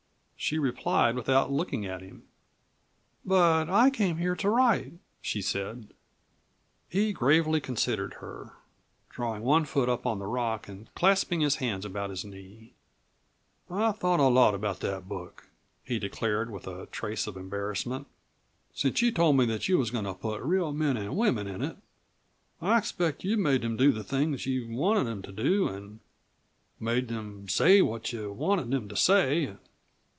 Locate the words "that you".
19.45-19.77